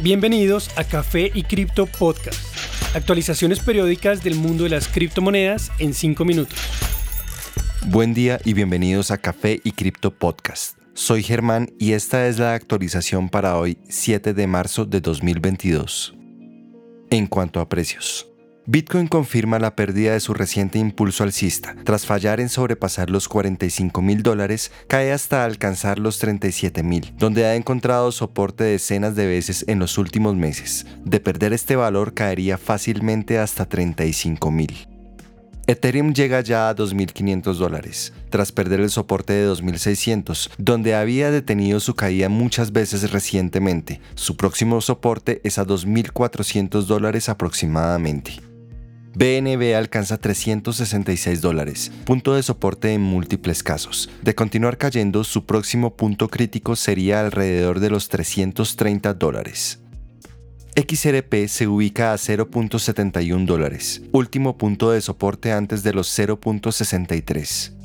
[0.00, 2.38] Bienvenidos a Café y Cripto Podcast.
[2.94, 6.56] Actualizaciones periódicas del mundo de las criptomonedas en 5 minutos.
[7.88, 10.78] Buen día y bienvenidos a Café y Cripto Podcast.
[10.94, 16.14] Soy Germán y esta es la actualización para hoy, 7 de marzo de 2022.
[17.10, 18.28] En cuanto a precios.
[18.70, 21.74] Bitcoin confirma la pérdida de su reciente impulso alcista.
[21.84, 27.46] Tras fallar en sobrepasar los 45 mil dólares, cae hasta alcanzar los 37 mil, donde
[27.46, 30.84] ha encontrado soporte decenas de veces en los últimos meses.
[31.02, 34.86] De perder este valor caería fácilmente hasta 35 mil.
[35.66, 41.80] Ethereum llega ya a 2.500 dólares, tras perder el soporte de 2.600, donde había detenido
[41.80, 44.02] su caída muchas veces recientemente.
[44.14, 48.47] Su próximo soporte es a 2.400 dólares aproximadamente.
[49.14, 54.10] BNB alcanza 366 dólares, punto de soporte en múltiples casos.
[54.22, 59.80] De continuar cayendo, su próximo punto crítico sería alrededor de los 330 dólares.
[60.76, 67.77] XRP se ubica a 0.71 dólares, último punto de soporte antes de los 0.63.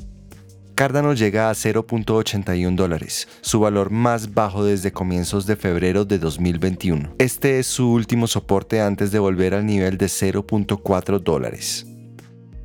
[0.74, 7.14] Cardano llega a 0.81 dólares, su valor más bajo desde comienzos de febrero de 2021.
[7.18, 11.86] Este es su último soporte antes de volver al nivel de 0.4 dólares.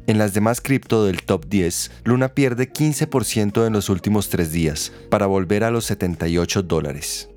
[0.08, 4.92] En las demás cripto del top 10, Luna pierde 15% en los últimos tres días,
[5.12, 7.30] para volver a los 78 dólares.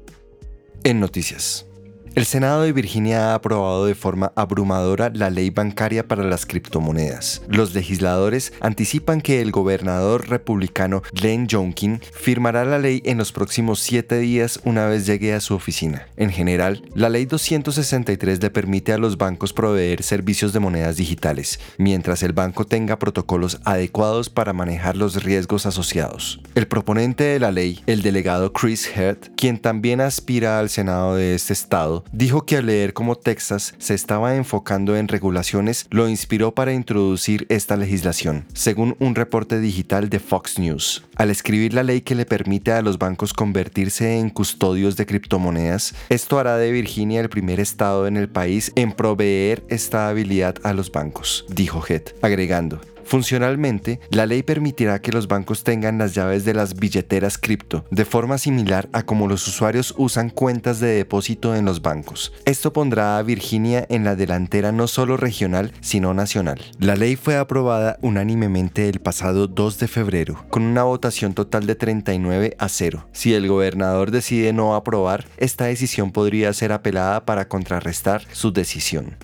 [0.84, 1.66] En noticias.
[2.14, 7.40] El Senado de Virginia ha aprobado de forma abrumadora la ley bancaria para las criptomonedas.
[7.48, 13.80] Los legisladores anticipan que el gobernador republicano Glenn Youngkin firmará la ley en los próximos
[13.80, 16.06] siete días una vez llegue a su oficina.
[16.18, 21.60] En general, la ley 263 le permite a los bancos proveer servicios de monedas digitales,
[21.78, 26.42] mientras el banco tenga protocolos adecuados para manejar los riesgos asociados.
[26.54, 31.34] El proponente de la ley, el delegado Chris Heard, quien también aspira al Senado de
[31.34, 36.54] este estado, dijo que al leer cómo Texas se estaba enfocando en regulaciones, lo inspiró
[36.54, 41.04] para introducir esta legislación, según un reporte digital de Fox News.
[41.16, 45.94] Al escribir la ley que le permite a los bancos convertirse en custodios de criptomonedas,
[46.08, 50.72] esto hará de Virginia el primer estado en el país en proveer esta habilidad a
[50.72, 52.80] los bancos, dijo Head, agregando,
[53.12, 58.06] Funcionalmente, la ley permitirá que los bancos tengan las llaves de las billeteras cripto, de
[58.06, 62.32] forma similar a como los usuarios usan cuentas de depósito en los bancos.
[62.46, 66.62] Esto pondrá a Virginia en la delantera no solo regional, sino nacional.
[66.78, 71.74] La ley fue aprobada unánimemente el pasado 2 de febrero, con una votación total de
[71.74, 73.08] 39 a 0.
[73.12, 79.18] Si el gobernador decide no aprobar, esta decisión podría ser apelada para contrarrestar su decisión.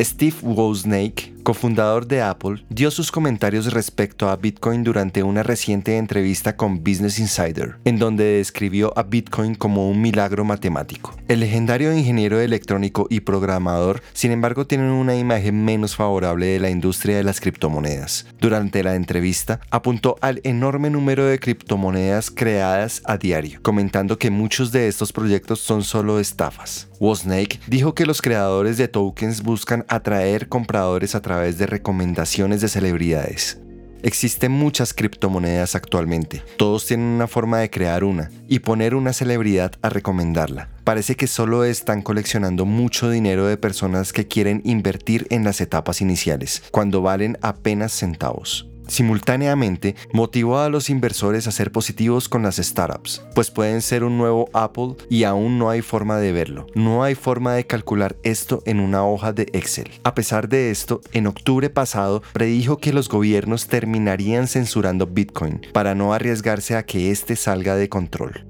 [0.00, 6.56] Steve Wozniak, cofundador de Apple, dio sus comentarios respecto a Bitcoin durante una reciente entrevista
[6.58, 11.16] con Business Insider, en donde describió a Bitcoin como un milagro matemático.
[11.26, 16.68] El legendario ingeniero electrónico y programador, sin embargo, tiene una imagen menos favorable de la
[16.68, 18.26] industria de las criptomonedas.
[18.38, 24.70] Durante la entrevista, apuntó al enorme número de criptomonedas creadas a diario, comentando que muchos
[24.70, 26.88] de estos proyectos son solo estafas.
[27.00, 32.68] Wozniak dijo que los creadores de tokens buscan atraer compradores a través de recomendaciones de
[32.68, 33.58] celebridades.
[34.02, 36.42] Existen muchas criptomonedas actualmente.
[36.56, 40.68] Todos tienen una forma de crear una y poner una celebridad a recomendarla.
[40.84, 46.00] Parece que solo están coleccionando mucho dinero de personas que quieren invertir en las etapas
[46.00, 48.68] iniciales, cuando valen apenas centavos.
[48.88, 54.18] Simultáneamente, motivó a los inversores a ser positivos con las startups, pues pueden ser un
[54.18, 56.66] nuevo Apple y aún no hay forma de verlo.
[56.74, 59.90] No hay forma de calcular esto en una hoja de Excel.
[60.04, 65.94] A pesar de esto, en octubre pasado predijo que los gobiernos terminarían censurando Bitcoin para
[65.94, 68.48] no arriesgarse a que éste salga de control.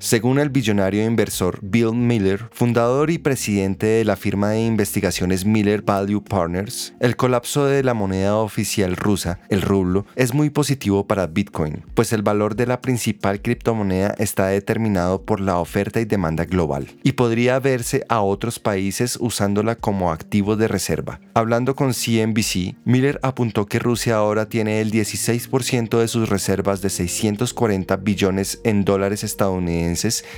[0.00, 5.82] Según el billonario inversor Bill Miller, fundador y presidente de la firma de investigaciones Miller
[5.82, 11.26] Value Partners, el colapso de la moneda oficial rusa, el rublo, es muy positivo para
[11.26, 16.44] Bitcoin, pues el valor de la principal criptomoneda está determinado por la oferta y demanda
[16.44, 21.18] global, y podría verse a otros países usándola como activo de reserva.
[21.34, 26.90] Hablando con CNBC, Miller apuntó que Rusia ahora tiene el 16% de sus reservas de
[26.90, 29.87] 640 billones en dólares estadounidenses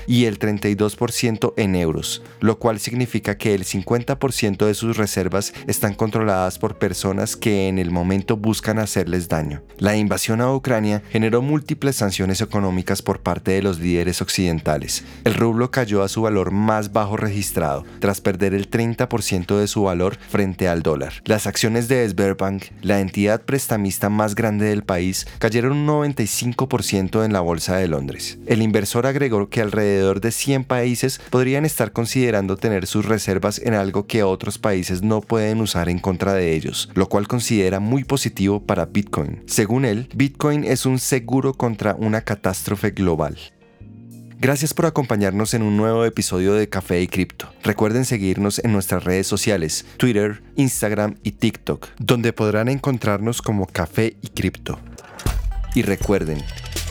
[0.06, 5.94] y el 32% en euros, lo cual significa que el 50% de sus reservas están
[5.94, 9.62] controladas por personas que en el momento buscan hacerles daño.
[9.78, 15.04] La invasión a Ucrania generó múltiples sanciones económicas por parte de los líderes occidentales.
[15.24, 19.82] El rublo cayó a su valor más bajo registrado, tras perder el 30% de su
[19.82, 21.14] valor frente al dólar.
[21.24, 27.32] Las acciones de Sberbank, la entidad prestamista más grande del país, cayeron un 95% en
[27.32, 28.38] la bolsa de Londres.
[28.46, 33.74] El inversor agregó que alrededor de 100 países podrían estar considerando tener sus reservas en
[33.74, 38.04] algo que otros países no pueden usar en contra de ellos, lo cual considera muy
[38.04, 39.42] positivo para Bitcoin.
[39.46, 43.38] Según él, Bitcoin es un seguro contra una catástrofe global.
[44.42, 47.52] Gracias por acompañarnos en un nuevo episodio de Café y Cripto.
[47.62, 54.16] Recuerden seguirnos en nuestras redes sociales, Twitter, Instagram y TikTok, donde podrán encontrarnos como Café
[54.22, 54.78] y Cripto.
[55.74, 56.38] Y recuerden,